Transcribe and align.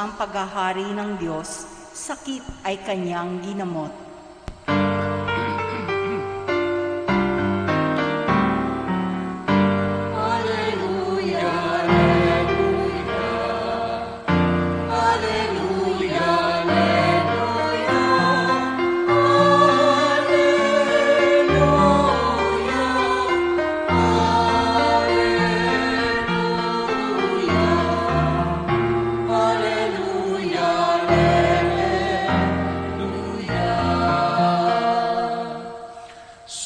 Ang 0.00 0.16
paghahari 0.16 0.96
ng 0.96 1.20
Diyos, 1.20 1.68
sakit 1.92 2.64
ay 2.64 2.80
kanyang 2.80 3.44
ginamot. 3.44 4.09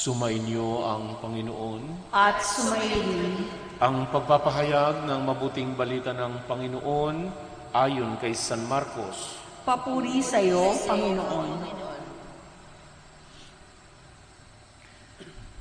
Sumainyo 0.04 0.84
ang 0.84 1.16
Panginoon. 1.16 2.12
At 2.12 2.36
sumailin 2.44 3.40
Ang 3.80 4.04
pagpapahayag 4.12 5.08
ng 5.08 5.20
mabuting 5.24 5.72
balita 5.72 6.12
ng 6.12 6.44
Panginoon 6.44 7.32
ayon 7.72 8.20
kay 8.20 8.36
San 8.36 8.68
Marcos. 8.68 9.40
papuri 9.64 10.20
sa 10.20 10.44
iyo, 10.44 10.76
Panginoon. 10.84 11.48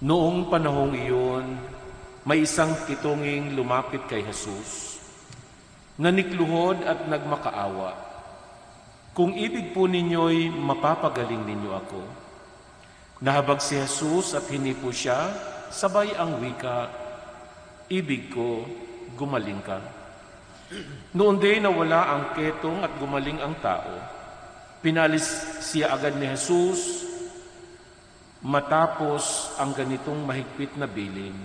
Noong 0.04 0.52
panahong 0.52 0.92
iyon, 0.92 1.56
may 2.28 2.44
isang 2.44 2.76
kitunging 2.84 3.56
lumapit 3.56 4.04
kay 4.12 4.28
Jesus. 4.28 5.00
Nanikluhod 5.96 6.84
at 6.84 7.08
nagmakaawa. 7.08 7.96
Kung 9.16 9.40
ibig 9.40 9.72
po 9.72 9.88
ninyo'y 9.88 10.52
mapapagaling 10.52 11.48
ninyo 11.48 11.72
ako. 11.80 12.23
Nahabag 13.24 13.64
si 13.64 13.80
Jesus 13.80 14.36
at 14.36 14.44
hinipo 14.52 14.92
siya, 14.92 15.32
sabay 15.72 16.12
ang 16.20 16.44
wika, 16.44 16.92
Ibig 17.88 18.32
ko, 18.36 18.68
gumaling 19.16 19.64
ka. 19.64 19.80
Noon 21.14 21.38
din 21.38 21.64
nawala 21.64 22.10
ang 22.10 22.24
ketong 22.36 22.84
at 22.84 22.92
gumaling 22.98 23.38
ang 23.40 23.56
tao. 23.64 23.96
Pinalis 24.84 25.28
siya 25.64 25.96
agad 25.96 26.20
ni 26.20 26.28
Jesus 26.32 27.08
matapos 28.44 29.56
ang 29.56 29.72
ganitong 29.72 30.20
mahigpit 30.24 30.76
na 30.76 30.88
bilin. 30.90 31.36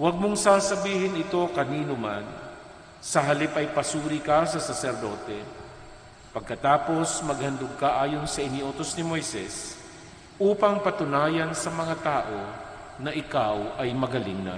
Huwag 0.00 0.16
mong 0.16 0.36
sasabihin 0.40 1.20
ito 1.20 1.44
kanino 1.52 1.92
man, 1.92 2.24
sa 3.04 3.20
halip 3.24 3.52
ay 3.56 3.68
pasuri 3.72 4.20
ka 4.20 4.48
sa 4.48 4.60
saserdote. 4.60 5.40
Pagkatapos 6.32 7.20
maghandog 7.26 7.74
ka 7.76 8.00
ayon 8.00 8.24
sa 8.24 8.40
iniutos 8.40 8.94
ni 8.96 9.04
Moises, 9.04 9.79
upang 10.40 10.80
patunayan 10.80 11.52
sa 11.52 11.68
mga 11.68 11.94
tao 12.00 12.38
na 12.96 13.12
ikaw 13.12 13.76
ay 13.76 13.92
magaling 13.92 14.40
na. 14.40 14.56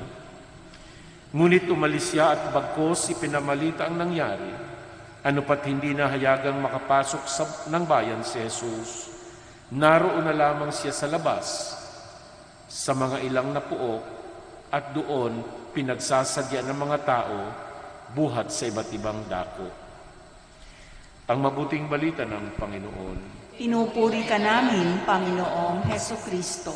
Ngunit 1.34 1.66
umalis 1.66 2.14
siya 2.14 2.38
at 2.38 2.54
bagkos 2.54 3.10
ipinamalita 3.10 3.90
ang 3.90 3.98
nangyari. 3.98 4.52
Ano 5.26 5.42
pat 5.42 5.66
hindi 5.66 5.90
na 5.90 6.06
hayagang 6.06 6.62
makapasok 6.62 7.22
sa, 7.26 7.44
ng 7.66 7.82
bayan 7.82 8.22
si 8.22 8.38
Jesus. 8.38 9.10
Naroon 9.74 10.22
na 10.22 10.34
lamang 10.34 10.70
siya 10.70 10.94
sa 10.94 11.10
labas, 11.10 11.74
sa 12.70 12.94
mga 12.94 13.26
ilang 13.26 13.50
na 13.50 13.62
puok, 13.62 14.02
at 14.70 14.94
doon 14.94 15.42
pinagsasadya 15.74 16.62
ng 16.62 16.78
mga 16.78 16.98
tao 17.02 17.38
buhat 18.12 18.52
sa 18.54 18.68
iba't 18.68 18.88
ibang 18.92 19.24
dako. 19.26 19.66
Ang 21.26 21.38
mabuting 21.42 21.88
balita 21.88 22.22
ng 22.28 22.54
Panginoon. 22.60 23.41
Pinupuri 23.52 24.24
ka 24.24 24.40
namin, 24.40 25.04
Panginoong 25.04 25.84
Heso 25.92 26.16
Kristo. 26.24 26.72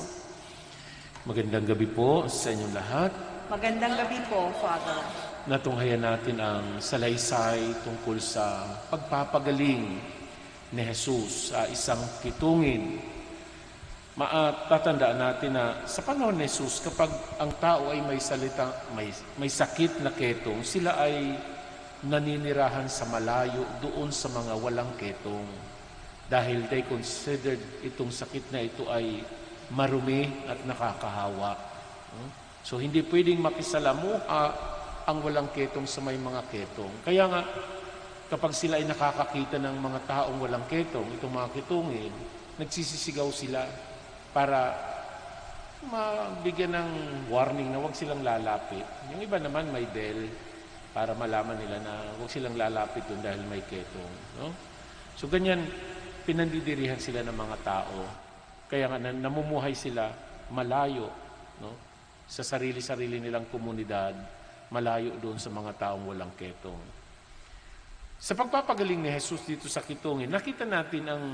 Magandang 1.24 1.64
gabi 1.64 1.88
po 1.88 2.28
sa 2.28 2.52
inyong 2.52 2.74
lahat. 2.76 3.10
Magandang 3.48 3.96
gabi 3.96 4.20
po, 4.28 4.52
Father. 4.60 5.00
Natunghayan 5.48 6.04
natin 6.04 6.36
ang 6.36 6.76
salaysay 6.76 7.80
tungkol 7.80 8.20
sa 8.20 8.76
pagpapagaling 8.92 10.04
ni 10.76 10.82
Jesus 10.92 11.56
sa 11.56 11.64
isang 11.64 12.02
kitungin. 12.20 13.00
Matatandaan 14.20 15.16
natin 15.16 15.56
na 15.56 15.80
sa 15.88 16.04
panahon 16.04 16.36
ni 16.36 16.44
Jesus, 16.44 16.84
kapag 16.84 17.08
ang 17.40 17.56
tao 17.56 17.88
ay 17.88 18.04
may 18.04 18.20
salita, 18.20 18.68
may, 18.92 19.08
may 19.40 19.48
sakit 19.48 20.04
na 20.04 20.12
ketong, 20.12 20.60
sila 20.60 20.92
ay 21.00 21.40
naninirahan 22.04 22.84
sa 22.84 23.08
malayo 23.08 23.64
doon 23.80 24.12
sa 24.12 24.28
mga 24.28 24.52
walang 24.60 24.92
ketong. 25.00 25.75
Dahil 26.26 26.66
they 26.66 26.82
considered 26.82 27.62
itong 27.86 28.10
sakit 28.10 28.50
na 28.50 28.66
ito 28.66 28.90
ay 28.90 29.22
marumi 29.70 30.26
at 30.46 30.58
nakakahawa. 30.66 31.54
Hmm? 32.14 32.30
So 32.66 32.82
hindi 32.82 33.02
pwedeng 33.06 33.38
makisalamuha 33.42 34.42
ang 35.06 35.18
walang 35.22 35.54
ketong 35.54 35.86
sa 35.86 36.02
may 36.02 36.18
mga 36.18 36.42
ketong. 36.50 36.90
Kaya 37.06 37.30
nga, 37.30 37.46
kapag 38.26 38.50
sila 38.58 38.82
ay 38.82 38.86
nakakakita 38.90 39.62
ng 39.62 39.78
mga 39.78 40.00
taong 40.10 40.38
walang 40.42 40.66
ketong, 40.66 41.06
itong 41.14 41.30
mga 41.30 41.50
ketungin, 41.54 42.10
nagsisisigaw 42.58 43.30
sila 43.30 43.62
para 44.34 44.74
mabigyan 45.86 46.74
ng 46.74 46.90
warning 47.30 47.70
na 47.70 47.78
huwag 47.78 47.94
silang 47.94 48.26
lalapit. 48.26 48.82
Yung 49.14 49.22
iba 49.22 49.38
naman 49.38 49.70
may 49.70 49.86
bell 49.86 50.26
para 50.90 51.14
malaman 51.14 51.54
nila 51.54 51.78
na 51.84 51.94
huwag 52.18 52.32
silang 52.32 52.58
lalapit 52.58 53.06
doon 53.06 53.22
dahil 53.22 53.46
may 53.46 53.62
ketong. 53.62 54.14
No? 54.42 54.50
So 55.14 55.30
ganyan, 55.30 55.62
pinandidirihan 56.26 56.98
sila 56.98 57.22
ng 57.22 57.36
mga 57.36 57.56
tao. 57.62 57.98
Kaya 58.66 58.90
nga 58.90 58.98
namumuhay 58.98 59.78
sila 59.78 60.10
malayo 60.50 61.06
no? 61.62 61.70
sa 62.26 62.42
sarili-sarili 62.42 63.22
nilang 63.22 63.46
komunidad, 63.46 64.18
malayo 64.74 65.14
doon 65.22 65.38
sa 65.38 65.54
mga 65.54 65.72
taong 65.78 66.10
walang 66.10 66.34
ketong. 66.34 66.82
Sa 68.18 68.34
pagpapagaling 68.34 69.06
ni 69.06 69.10
Jesus 69.14 69.46
dito 69.46 69.70
sa 69.70 69.86
kitungin, 69.86 70.26
nakita 70.26 70.66
natin 70.66 71.04
ang 71.06 71.24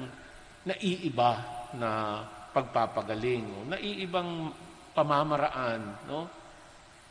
naiiba 0.68 1.32
na 1.72 2.20
pagpapagaling, 2.52 3.44
no? 3.48 3.64
naiibang 3.72 4.52
pamamaraan. 4.92 5.80
No? 6.04 6.28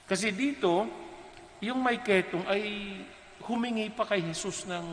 Kasi 0.05 0.29
dito, 0.29 0.85
yung 1.65 1.81
may 1.81 2.01
ketong 2.05 2.45
ay 2.45 2.61
humingi 3.41 3.89
pa 3.89 4.05
kay 4.05 4.21
Jesus 4.21 4.69
ng 4.69 4.85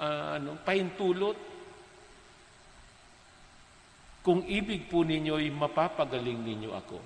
uh, 0.00 0.36
ano, 0.36 0.60
pahintulot. 0.60 1.49
Kung 4.20 4.44
ibig 4.44 4.88
po 4.88 5.00
ninyo'y 5.00 5.48
mapapagaling 5.48 6.40
ninyo 6.44 6.70
ako. 6.76 6.98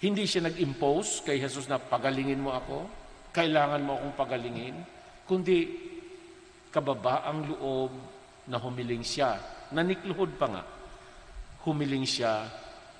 Hindi 0.00 0.24
siya 0.24 0.48
nag-impose 0.48 1.24
kay 1.24 1.40
Jesus 1.40 1.68
na 1.68 1.80
pagalingin 1.80 2.40
mo 2.40 2.52
ako, 2.52 2.88
kailangan 3.32 3.84
mo 3.84 3.96
akong 3.96 4.16
pagalingin, 4.16 4.76
kundi 5.28 5.68
kababaang 6.72 7.40
loob 7.52 7.92
na 8.48 8.56
humiling 8.60 9.04
siya. 9.04 9.40
Nanikluhod 9.72 10.36
pa 10.36 10.46
nga. 10.52 10.64
Humiling 11.64 12.04
siya 12.04 12.44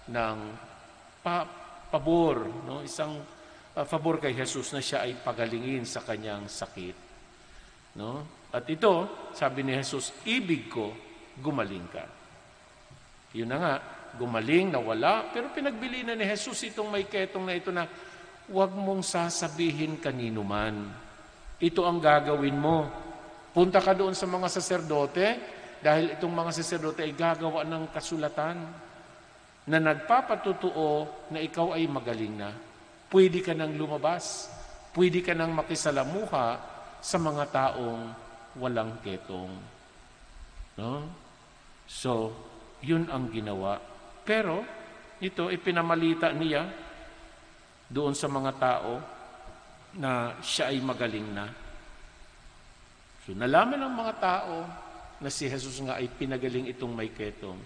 ng 0.08 0.38
pa, 1.20 1.44
pabor, 1.92 2.48
no? 2.64 2.80
isang 2.80 3.20
uh, 3.76 3.84
pabor 3.84 4.16
kay 4.16 4.32
Jesus 4.32 4.72
na 4.72 4.80
siya 4.80 5.04
ay 5.04 5.20
pagalingin 5.20 5.84
sa 5.84 6.00
kanyang 6.00 6.48
sakit. 6.48 6.96
No? 7.96 8.24
At 8.52 8.64
ito, 8.72 9.28
sabi 9.36 9.60
ni 9.64 9.76
Jesus, 9.76 10.16
ibig 10.24 10.72
ko, 10.72 10.96
gumaling 11.36 11.84
ka. 11.92 12.15
Yun 13.36 13.52
na 13.52 13.58
nga, 13.60 13.74
gumaling, 14.16 14.72
nawala, 14.72 15.28
pero 15.28 15.52
pinagbili 15.52 16.00
na 16.00 16.16
ni 16.16 16.24
Jesus 16.24 16.72
itong 16.72 16.88
may 16.88 17.04
ketong 17.04 17.44
na 17.44 17.52
ito 17.52 17.68
na 17.68 17.84
huwag 18.48 18.72
mong 18.72 19.04
sasabihin 19.04 20.00
kanino 20.00 20.40
man. 20.40 20.88
Ito 21.60 21.84
ang 21.84 22.00
gagawin 22.00 22.56
mo. 22.56 22.88
Punta 23.52 23.84
ka 23.84 23.92
doon 23.92 24.16
sa 24.16 24.24
mga 24.24 24.48
saserdote 24.48 25.28
dahil 25.84 26.16
itong 26.16 26.32
mga 26.32 26.50
saserdote 26.56 27.04
ay 27.04 27.12
gagawa 27.12 27.64
ng 27.68 27.92
kasulatan 27.92 28.56
na 29.66 29.78
nagpapatutuo 29.82 31.28
na 31.28 31.42
ikaw 31.44 31.76
ay 31.76 31.84
magaling 31.84 32.40
na. 32.40 32.56
Pwede 33.12 33.44
ka 33.44 33.52
nang 33.52 33.76
lumabas. 33.76 34.48
Pwede 34.96 35.20
ka 35.20 35.36
nang 35.36 35.52
makisalamuha 35.52 36.56
sa 37.04 37.16
mga 37.20 37.44
taong 37.52 38.02
walang 38.56 38.96
ketong. 39.04 39.52
No? 40.80 41.04
So, 41.84 42.32
yun 42.84 43.08
ang 43.08 43.30
ginawa. 43.32 43.80
Pero, 44.26 44.64
ito, 45.22 45.48
ipinamalita 45.48 46.32
niya 46.34 46.66
doon 47.88 48.12
sa 48.12 48.26
mga 48.26 48.52
tao 48.58 48.92
na 49.96 50.36
siya 50.44 50.74
ay 50.74 50.82
magaling 50.82 51.28
na. 51.32 51.46
So, 53.24 53.32
nalaman 53.32 53.80
ng 53.80 53.94
mga 53.96 54.14
tao 54.20 54.56
na 55.22 55.28
si 55.32 55.48
Jesus 55.48 55.80
nga 55.80 55.96
ay 55.96 56.12
pinagaling 56.12 56.68
itong 56.76 56.92
may 56.92 57.10
ketong. 57.10 57.58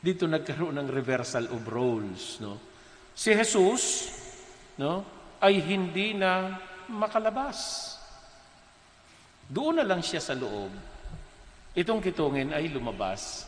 Dito 0.00 0.24
nagkaroon 0.24 0.80
ng 0.80 0.88
reversal 0.88 1.50
of 1.52 1.60
roles. 1.68 2.40
No? 2.40 2.56
Si 3.12 3.32
Jesus 3.32 4.12
no, 4.80 5.04
ay 5.40 5.60
hindi 5.60 6.16
na 6.16 6.56
makalabas. 6.88 7.92
Doon 9.46 9.82
na 9.82 9.84
lang 9.86 10.02
siya 10.02 10.18
sa 10.22 10.34
loob. 10.34 10.72
Itong 11.76 12.00
kitungin 12.00 12.56
ay 12.56 12.72
lumabas. 12.72 13.44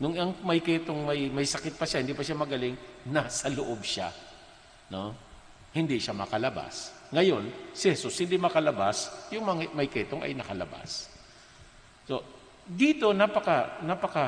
Nung 0.00 0.16
ang 0.16 0.32
may 0.48 0.64
kitong 0.64 1.04
may, 1.04 1.28
may 1.28 1.44
sakit 1.44 1.76
pa 1.76 1.84
siya, 1.84 2.00
hindi 2.00 2.16
pa 2.16 2.24
siya 2.24 2.40
magaling, 2.40 2.72
nasa 3.12 3.52
loob 3.52 3.84
siya. 3.84 4.08
No? 4.88 5.12
Hindi 5.76 6.00
siya 6.00 6.16
makalabas. 6.16 6.90
Ngayon, 7.12 7.70
si 7.76 7.92
Jesus 7.92 8.16
hindi 8.24 8.40
makalabas, 8.40 9.28
yung 9.28 9.44
mga 9.44 9.76
may 9.76 9.92
kitong 9.92 10.24
ay 10.24 10.32
nakalabas. 10.32 11.12
So, 12.08 12.24
dito 12.64 13.10
napaka 13.10 13.82
napaka 13.82 14.26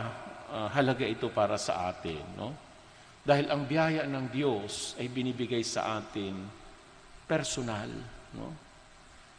ah, 0.51 0.69
halaga 0.77 1.07
ito 1.07 1.33
para 1.33 1.57
sa 1.57 1.89
atin, 1.89 2.23
no? 2.37 2.53
Dahil 3.23 3.49
ang 3.55 3.65
biyaya 3.71 4.03
ng 4.03 4.35
Diyos 4.35 4.99
ay 4.99 5.07
binibigay 5.07 5.63
sa 5.63 6.03
atin 6.03 6.43
personal, 7.25 7.91
no? 8.35 8.51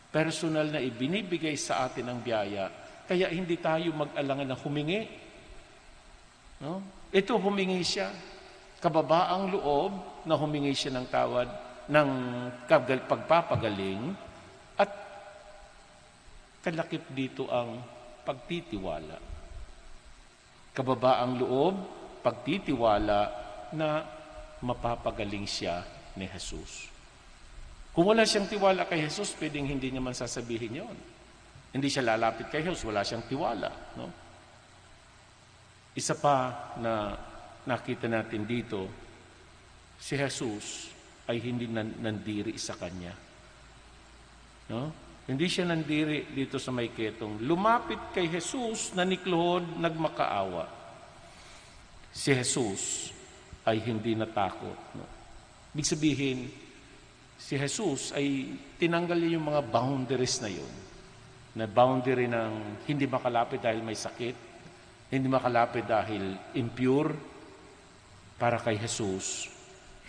Personal 0.07 0.71
na 0.71 0.79
ibinibigay 0.79 1.53
sa 1.59 1.85
atin 1.85 2.09
ang 2.09 2.23
biyaya, 2.23 2.71
kaya 3.03 3.27
hindi 3.27 3.59
tayo 3.59 3.91
mag-alangan 3.91 4.47
na 4.47 4.57
humingi. 4.57 5.22
No? 6.63 6.79
Ito 7.11 7.35
humingi 7.35 7.83
siya. 7.83 8.07
Kababaang 8.79 9.51
loob 9.51 9.91
na 10.23 10.39
humingi 10.39 10.71
siya 10.71 10.95
ng 10.95 11.07
tawad 11.11 11.49
ng 11.91 12.09
pagpapagaling 13.07 14.15
at 14.79 14.91
kalakip 16.63 17.03
dito 17.11 17.51
ang 17.51 17.83
pagtitiwala. 18.23 19.19
Kababaang 20.71 21.33
loob, 21.43 21.75
pagtitiwala 22.23 23.19
na 23.75 24.07
mapapagaling 24.63 25.43
siya 25.43 25.83
ni 26.15 26.23
Jesus. 26.31 26.87
Kung 27.93 28.09
wala 28.09 28.25
siyang 28.25 28.49
tiwala 28.49 28.87
kay 28.89 29.05
Jesus, 29.05 29.35
pwedeng 29.37 29.69
hindi 29.69 29.91
niya 29.93 30.01
man 30.01 30.17
sasabihin 30.17 30.81
yon. 30.81 30.97
Hindi 31.75 31.91
siya 31.91 32.15
lalapit 32.15 32.49
kay 32.49 32.65
Jesus, 32.65 32.87
wala 32.87 33.05
siyang 33.05 33.27
tiwala. 33.27 33.69
No? 33.99 34.22
Isa 35.93 36.17
pa 36.17 36.73
na 36.81 37.13
nakita 37.69 38.09
natin 38.09 38.43
dito, 38.43 38.89
si 40.01 40.17
Jesus 40.17 40.89
ay 41.29 41.39
hindi 41.39 41.69
nan- 41.69 42.01
nandiri 42.01 42.57
sa 42.59 42.75
kanya. 42.75 43.13
No? 44.67 44.91
Hindi 45.23 45.47
siya 45.47 45.63
nandiri 45.63 46.35
dito 46.35 46.59
sa 46.59 46.75
may 46.75 46.91
ketong. 46.91 47.39
Lumapit 47.47 48.11
kay 48.11 48.27
Jesus, 48.27 48.91
naniklohod, 48.91 49.79
nagmakaawa. 49.79 50.67
Si 52.11 52.35
Jesus 52.35 53.13
ay 53.63 53.79
hindi 53.79 54.19
natakot. 54.19 54.79
No? 54.99 55.07
Ibig 55.71 55.87
sabihin, 55.87 56.39
si 57.39 57.55
Jesus 57.55 58.11
ay 58.11 58.51
tinanggal 58.75 59.15
niya 59.15 59.39
yung 59.39 59.47
mga 59.47 59.63
boundaries 59.63 60.43
na 60.43 60.51
yun. 60.51 60.73
Na 61.55 61.69
boundary 61.69 62.27
ng 62.27 62.83
hindi 62.83 63.07
makalapit 63.07 63.63
dahil 63.63 63.79
may 63.79 63.95
sakit, 63.95 64.52
hindi 65.13 65.29
makalapit 65.29 65.85
dahil 65.85 66.33
impure. 66.57 67.13
Para 68.33 68.57
kay 68.57 68.81
Jesus, 68.81 69.45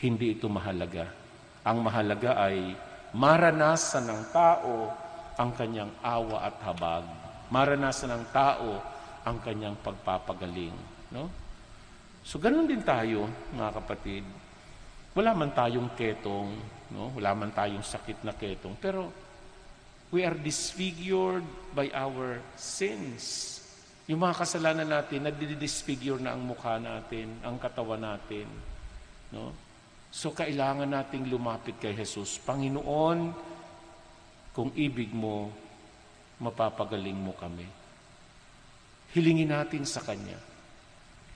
hindi 0.00 0.32
ito 0.32 0.48
mahalaga. 0.48 1.12
Ang 1.60 1.84
mahalaga 1.84 2.40
ay 2.40 2.72
maranasan 3.12 4.08
ng 4.08 4.22
tao 4.32 4.88
ang 5.36 5.52
kanyang 5.52 5.92
awa 6.00 6.48
at 6.48 6.56
habag. 6.64 7.04
Maranasan 7.52 8.16
ng 8.16 8.24
tao 8.32 8.80
ang 9.28 9.36
kanyang 9.44 9.76
pagpapagaling. 9.84 10.74
No? 11.12 11.28
So 12.24 12.40
ganun 12.40 12.64
din 12.64 12.80
tayo, 12.80 13.28
mga 13.52 13.70
kapatid. 13.76 14.24
Wala 15.14 15.30
man 15.36 15.52
tayong 15.52 15.92
ketong, 15.94 16.50
no? 16.90 17.12
wala 17.14 17.36
man 17.36 17.52
tayong 17.52 17.84
sakit 17.84 18.24
na 18.26 18.34
ketong, 18.34 18.74
pero 18.80 19.12
we 20.10 20.24
are 20.26 20.34
disfigured 20.34 21.44
by 21.76 21.92
our 21.92 22.40
sins. 22.58 23.60
Yung 24.04 24.20
mga 24.20 24.36
kasalanan 24.36 24.88
natin, 24.88 25.24
nadidisfigure 25.24 26.20
na 26.20 26.36
ang 26.36 26.44
mukha 26.44 26.76
natin, 26.76 27.40
ang 27.40 27.56
katawan 27.56 28.04
natin. 28.04 28.44
No? 29.32 29.56
So 30.12 30.30
kailangan 30.36 30.92
nating 30.92 31.26
lumapit 31.26 31.80
kay 31.80 31.96
Jesus. 31.96 32.36
Panginoon, 32.44 33.18
kung 34.52 34.70
ibig 34.76 35.10
mo, 35.10 35.48
mapapagaling 36.38 37.16
mo 37.16 37.32
kami. 37.32 37.66
Hilingin 39.16 39.50
natin 39.50 39.88
sa 39.88 40.04
Kanya. 40.04 40.36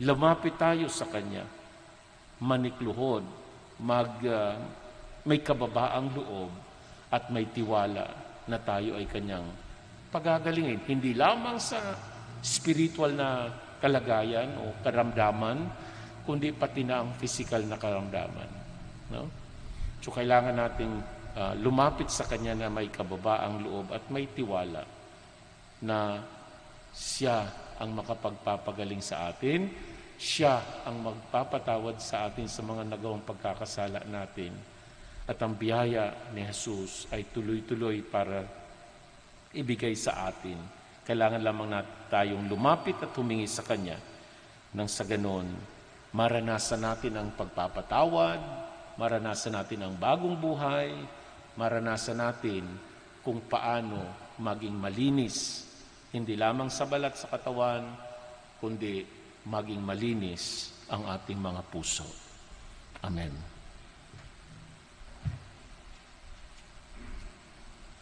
Lumapit 0.04 0.54
tayo 0.60 0.86
sa 0.92 1.08
Kanya. 1.08 1.42
Manikluhod, 2.38 3.24
mag, 3.82 4.12
ah, 4.28 4.54
may 5.26 5.42
kababaang 5.42 6.14
loob 6.14 6.50
at 7.10 7.32
may 7.32 7.48
tiwala 7.50 8.06
na 8.46 8.58
tayo 8.60 8.94
ay 8.94 9.08
Kanyang 9.08 9.48
pagagalingin. 10.12 10.84
Hindi 10.86 11.16
lamang 11.18 11.58
sa 11.58 11.80
spiritual 12.42 13.14
na 13.14 13.50
kalagayan 13.78 14.50
o 14.62 14.74
karamdaman, 14.82 15.68
kundi 16.26 16.52
pati 16.52 16.82
na 16.82 17.02
ang 17.02 17.14
physical 17.16 17.62
na 17.64 17.78
karamdaman. 17.78 18.50
No? 19.14 19.30
So 20.02 20.14
kailangan 20.14 20.54
nating 20.54 20.92
ah, 21.38 21.54
lumapit 21.58 22.10
sa 22.10 22.26
Kanya 22.26 22.54
na 22.54 22.68
may 22.68 22.90
kababaang 22.90 23.64
loob 23.64 23.86
at 23.94 24.04
may 24.12 24.28
tiwala 24.30 24.82
na 25.82 26.22
siya 26.94 27.46
ang 27.78 27.94
makapagpapagaling 27.94 28.98
sa 28.98 29.30
atin, 29.30 29.70
siya 30.18 30.82
ang 30.82 30.98
magpapatawad 30.98 32.02
sa 32.02 32.26
atin 32.26 32.50
sa 32.50 32.66
mga 32.66 32.90
nagawang 32.90 33.22
pagkakasala 33.22 34.02
natin. 34.10 34.50
At 35.28 35.38
ang 35.38 35.54
biyaya 35.54 36.34
ni 36.34 36.42
Jesus 36.42 37.06
ay 37.14 37.30
tuloy-tuloy 37.30 38.02
para 38.02 38.42
ibigay 39.54 39.94
sa 39.94 40.26
atin. 40.26 40.58
Kailangan 41.08 41.40
lamang 41.40 41.68
na 41.72 41.80
tayong 42.12 42.44
lumapit 42.52 43.00
at 43.00 43.16
humingi 43.16 43.48
sa 43.48 43.64
Kanya 43.64 43.96
nang 44.76 44.84
sa 44.84 45.08
ganon, 45.08 45.48
maranasan 46.12 46.84
natin 46.84 47.16
ang 47.16 47.28
pagpapatawad, 47.32 48.40
maranasan 49.00 49.56
natin 49.56 49.88
ang 49.88 49.94
bagong 49.96 50.36
buhay, 50.36 50.92
maranasan 51.56 52.20
natin 52.20 52.68
kung 53.24 53.40
paano 53.48 54.04
maging 54.36 54.76
malinis, 54.76 55.64
hindi 56.12 56.36
lamang 56.36 56.68
sa 56.68 56.84
balat 56.84 57.16
sa 57.16 57.32
katawan, 57.32 57.88
kundi 58.60 59.04
maging 59.48 59.80
malinis 59.80 60.76
ang 60.92 61.08
ating 61.08 61.40
mga 61.40 61.64
puso. 61.72 62.04
Amen. 63.00 63.57